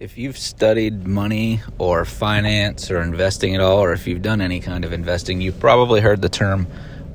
[0.00, 4.60] If you've studied money or finance or investing at all, or if you've done any
[4.60, 6.68] kind of investing, you've probably heard the term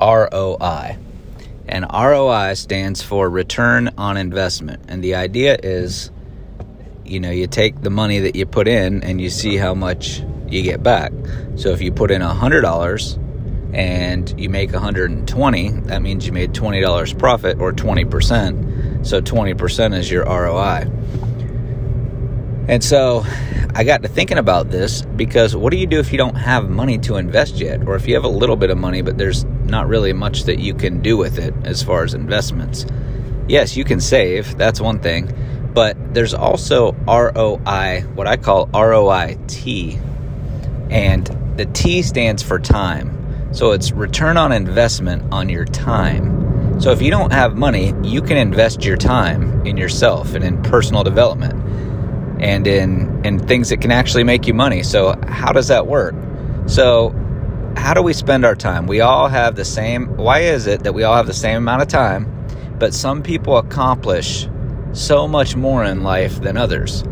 [0.00, 0.96] ROI.
[1.66, 4.84] And ROI stands for return on investment.
[4.86, 6.12] And the idea is,
[7.04, 10.22] you know, you take the money that you put in and you see how much
[10.48, 11.10] you get back.
[11.56, 17.18] So if you put in $100 and you make 120, that means you made $20
[17.18, 19.04] profit or 20%.
[19.04, 20.88] So 20% is your ROI.
[22.68, 23.24] And so
[23.74, 26.68] I got to thinking about this because what do you do if you don't have
[26.68, 27.88] money to invest yet?
[27.88, 30.58] Or if you have a little bit of money, but there's not really much that
[30.58, 32.84] you can do with it as far as investments?
[33.48, 35.32] Yes, you can save, that's one thing.
[35.72, 39.66] But there's also ROI, what I call ROIT.
[40.90, 43.14] And the T stands for time.
[43.54, 46.80] So it's return on investment on your time.
[46.80, 50.62] So if you don't have money, you can invest your time in yourself and in
[50.62, 51.67] personal development
[52.40, 54.82] and in in things that can actually make you money.
[54.82, 56.14] So how does that work?
[56.66, 57.14] So
[57.76, 58.86] how do we spend our time?
[58.86, 61.82] We all have the same why is it that we all have the same amount
[61.82, 62.26] of time,
[62.78, 64.48] but some people accomplish
[64.92, 67.04] so much more in life than others?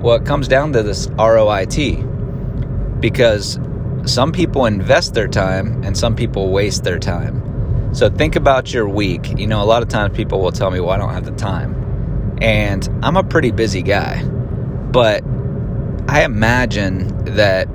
[0.00, 3.58] Well, it comes down to this ROIT because
[4.06, 7.94] some people invest their time and some people waste their time.
[7.94, 9.38] So think about your week.
[9.38, 11.32] You know, a lot of times people will tell me, well, I don't have the
[11.32, 12.38] time.
[12.40, 14.22] And I'm a pretty busy guy.
[14.90, 15.22] But
[16.08, 17.68] I imagine that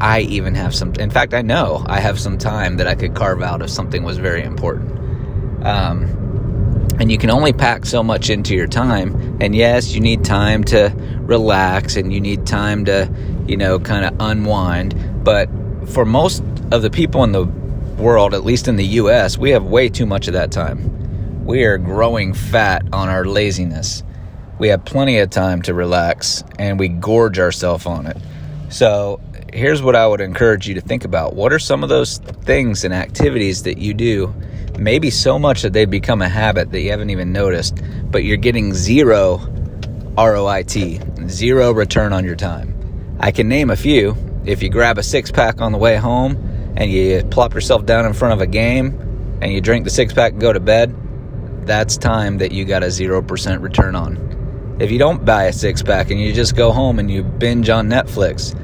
[0.00, 3.14] I even have some, in fact, I know I have some time that I could
[3.14, 4.92] carve out if something was very important.
[5.64, 6.26] Um,
[6.98, 9.38] and you can only pack so much into your time.
[9.40, 13.10] And yes, you need time to relax and you need time to,
[13.46, 15.24] you know, kind of unwind.
[15.24, 15.48] But
[15.86, 19.64] for most of the people in the world, at least in the US, we have
[19.64, 21.44] way too much of that time.
[21.44, 24.02] We are growing fat on our laziness
[24.58, 28.16] we have plenty of time to relax and we gorge ourselves on it.
[28.68, 29.20] So,
[29.52, 31.34] here's what I would encourage you to think about.
[31.34, 34.34] What are some of those things and activities that you do,
[34.78, 37.80] maybe so much that they've become a habit that you haven't even noticed,
[38.10, 39.38] but you're getting zero
[40.18, 42.74] ROIT, zero return on your time?
[43.20, 44.16] I can name a few.
[44.44, 46.36] If you grab a six pack on the way home
[46.76, 50.12] and you plop yourself down in front of a game and you drink the six
[50.12, 50.94] pack and go to bed,
[51.66, 54.35] that's time that you got a 0% return on.
[54.78, 57.70] If you don't buy a six pack and you just go home and you binge
[57.70, 58.54] on Netflix,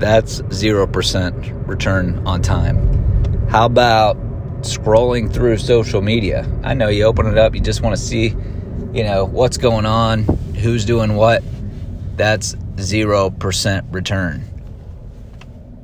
[0.00, 2.78] that's 0% return on time.
[3.48, 4.16] How about
[4.62, 6.50] scrolling through social media?
[6.62, 8.28] I know you open it up, you just want to see,
[8.94, 10.22] you know, what's going on,
[10.54, 11.42] who's doing what.
[12.16, 14.44] That's 0% return.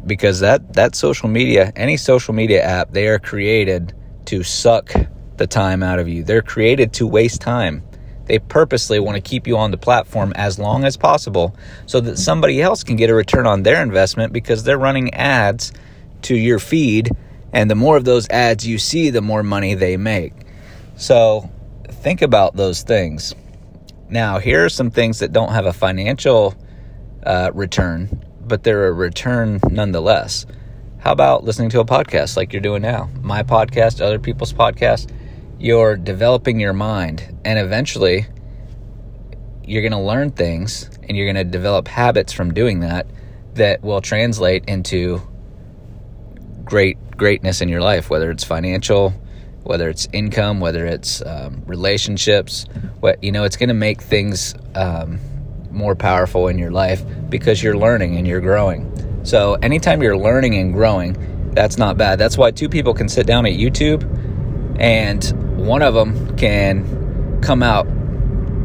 [0.07, 3.93] Because that that social media, any social media app, they are created
[4.27, 4.95] to suck
[5.37, 6.25] the time out of you.
[6.25, 7.83] They're created to waste time.
[8.27, 11.55] They purposely want to keep you on the platform as long as possible
[11.87, 15.73] so that somebody else can get a return on their investment because they're running ads
[16.23, 17.11] to your feed.
[17.53, 20.33] And the more of those ads you see, the more money they make.
[20.97, 21.51] So
[21.89, 23.35] think about those things.
[24.09, 26.55] Now, here are some things that don't have a financial
[27.25, 30.47] uh, return, but they're a return nonetheless.
[30.99, 33.11] How about listening to a podcast like you're doing now?
[33.21, 35.11] My podcast, other people's podcasts
[35.65, 38.27] you're developing your mind and eventually
[39.65, 43.07] you're going to learn things and you're going to develop habits from doing that
[43.55, 45.23] that will translate into
[46.65, 49.09] great greatness in your life whether it's financial
[49.63, 52.67] whether it's income whether it's um, relationships
[53.01, 55.19] what you know it's going to make things um,
[55.71, 58.91] more powerful in your life because you're learning and you're growing.
[59.25, 61.17] So anytime you're learning and growing
[61.55, 62.19] that's not bad.
[62.19, 64.03] That's why two people can sit down at youtube
[64.79, 67.87] and one of them can come out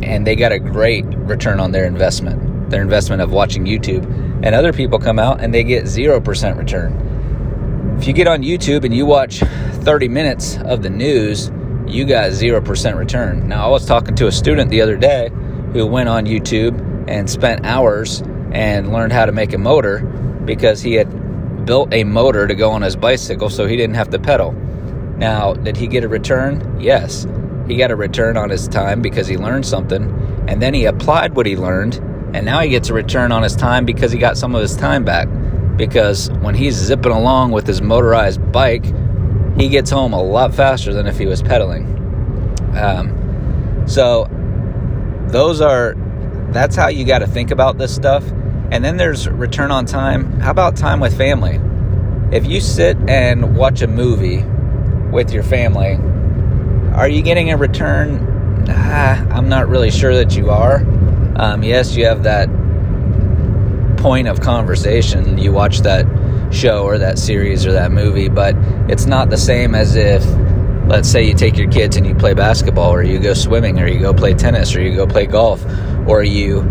[0.01, 4.03] and they got a great return on their investment, their investment of watching YouTube.
[4.43, 7.97] And other people come out and they get 0% return.
[7.99, 11.51] If you get on YouTube and you watch 30 minutes of the news,
[11.85, 13.47] you got 0% return.
[13.47, 15.29] Now, I was talking to a student the other day
[15.73, 19.99] who went on YouTube and spent hours and learned how to make a motor
[20.45, 24.09] because he had built a motor to go on his bicycle so he didn't have
[24.09, 24.55] to pedal.
[25.19, 26.79] Now, did he get a return?
[26.79, 27.27] Yes.
[27.67, 30.03] He got a return on his time because he learned something,
[30.47, 31.95] and then he applied what he learned,
[32.33, 34.77] and now he gets a return on his time because he got some of his
[34.77, 35.27] time back.
[35.75, 38.85] Because when he's zipping along with his motorized bike,
[39.57, 41.85] he gets home a lot faster than if he was pedaling.
[42.77, 44.27] Um, so,
[45.27, 45.95] those are
[46.51, 48.23] that's how you got to think about this stuff.
[48.71, 50.39] And then there's return on time.
[50.39, 51.59] How about time with family?
[52.35, 54.43] If you sit and watch a movie
[55.11, 55.97] with your family,
[56.93, 58.65] are you getting a return?
[58.69, 60.77] Ah, I'm not really sure that you are.
[61.35, 62.49] Um, yes, you have that
[63.97, 65.37] point of conversation.
[65.37, 66.05] You watch that
[66.51, 68.55] show or that series or that movie, but
[68.89, 70.25] it's not the same as if,
[70.87, 73.87] let's say, you take your kids and you play basketball, or you go swimming, or
[73.87, 75.63] you go play tennis, or you go play golf,
[76.07, 76.63] or you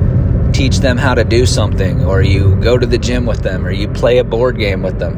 [0.52, 3.70] teach them how to do something, or you go to the gym with them, or
[3.70, 5.16] you play a board game with them.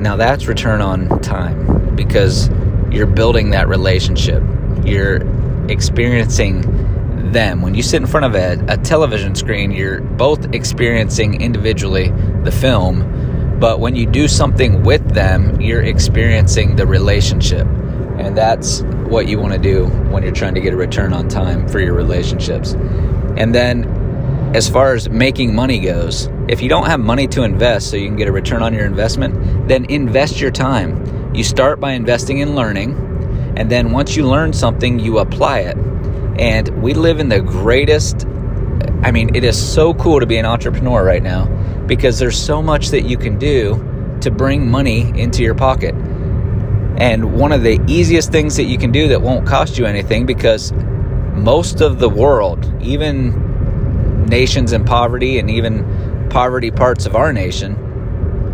[0.00, 2.48] Now that's return on time because
[2.90, 4.42] you're building that relationship.
[4.84, 5.22] You're
[5.70, 7.62] experiencing them.
[7.62, 12.12] When you sit in front of a, a television screen, you're both experiencing individually
[12.44, 17.66] the film, but when you do something with them, you're experiencing the relationship.
[18.18, 21.28] And that's what you want to do when you're trying to get a return on
[21.28, 22.72] time for your relationships.
[23.36, 23.84] And then,
[24.54, 28.08] as far as making money goes, if you don't have money to invest so you
[28.08, 31.34] can get a return on your investment, then invest your time.
[31.34, 35.76] You start by investing in learning, and then once you learn something, you apply it.
[36.38, 38.26] And we live in the greatest,
[39.02, 41.46] I mean, it is so cool to be an entrepreneur right now
[41.86, 45.94] because there's so much that you can do to bring money into your pocket.
[46.96, 50.26] And one of the easiest things that you can do that won't cost you anything
[50.26, 50.72] because
[51.34, 56.01] most of the world, even nations in poverty and even
[56.32, 57.76] poverty parts of our nation,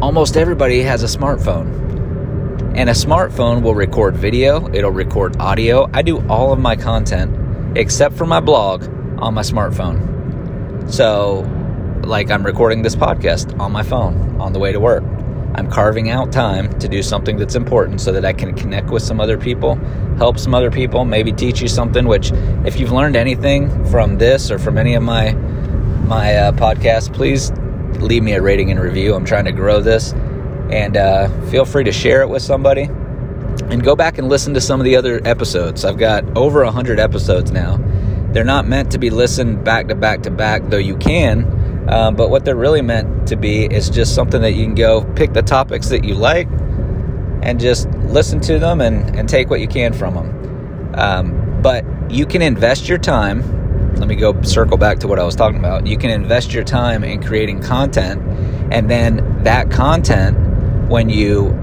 [0.03, 2.77] almost everybody has a smartphone.
[2.77, 5.89] And a smartphone will record video, it'll record audio.
[5.95, 8.83] I do all of my content except for my blog
[9.23, 10.93] on my smartphone.
[10.93, 11.49] So,
[12.03, 15.05] like I'm recording this podcast on my phone on the way to work.
[15.55, 19.05] I'm carving out time to do something that's important so that I can connect with
[19.05, 19.77] some other people,
[20.17, 22.09] help some other people, maybe teach you something.
[22.09, 22.33] Which,
[22.65, 25.31] if you've learned anything from this or from any of my
[26.09, 27.53] my uh, podcasts, please
[28.01, 29.15] leave me a rating and review.
[29.15, 30.13] I'm trying to grow this,
[30.71, 32.89] and uh, feel free to share it with somebody.
[33.71, 35.85] And go back and listen to some of the other episodes.
[35.85, 37.79] I've got over hundred episodes now.
[38.33, 41.59] They're not meant to be listened back to back to back, though you can
[41.89, 45.05] um, but what they're really meant to be is just something that you can go
[45.15, 46.47] pick the topics that you like
[47.43, 50.95] and just listen to them and, and take what you can from them.
[50.95, 53.43] Um, but you can invest your time.
[53.99, 55.87] Let me go circle back to what I was talking about.
[55.87, 58.23] You can invest your time in creating content,
[58.73, 61.57] and then that content, when you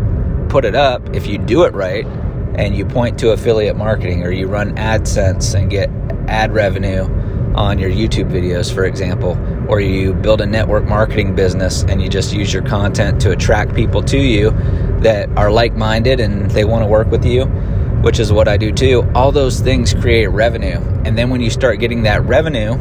[0.49, 2.05] put it up, if you do it right,
[2.55, 5.89] and you point to affiliate marketing or you run AdSense and get
[6.27, 7.03] ad revenue
[7.55, 9.38] on your YouTube videos, for example,
[9.69, 13.73] or you build a network marketing business and you just use your content to attract
[13.73, 14.51] people to you
[14.99, 17.43] that are like minded and they want to work with you,
[18.05, 19.03] which is what I do too.
[19.15, 20.77] All those things create revenue.
[21.05, 22.77] And then when you start getting that revenue,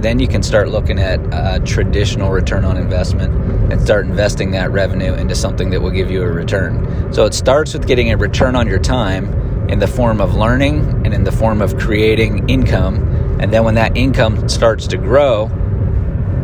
[0.00, 3.34] then you can start looking at traditional return on investment
[3.72, 7.12] and start investing that revenue into something that will give you a return.
[7.12, 10.78] So it starts with getting a return on your time in the form of learning
[11.04, 13.02] and in the form of creating income.
[13.40, 15.50] And then when that income starts to grow,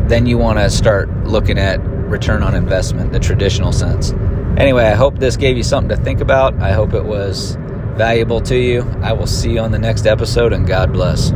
[0.09, 4.11] then you want to start looking at return on investment, the traditional sense.
[4.57, 6.61] Anyway, I hope this gave you something to think about.
[6.61, 7.57] I hope it was
[7.97, 8.83] valuable to you.
[9.01, 11.31] I will see you on the next episode, and God bless.